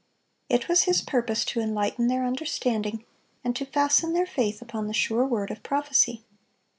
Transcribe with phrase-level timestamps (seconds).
[0.49, 3.05] It was His purpose to enlighten their understanding,
[3.43, 6.23] and to fasten their faith upon the "sure word of prophecy."